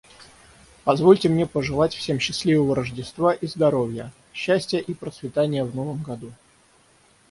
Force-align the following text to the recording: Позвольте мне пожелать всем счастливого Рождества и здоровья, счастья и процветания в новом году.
Позвольте 0.83 1.29
мне 1.29 1.45
пожелать 1.45 1.93
всем 1.93 2.19
счастливого 2.19 2.75
Рождества 2.75 3.33
и 3.35 3.45
здоровья, 3.45 4.11
счастья 4.33 4.79
и 4.79 4.95
процветания 4.95 5.63
в 5.63 5.75
новом 5.75 6.01
году. 6.01 6.31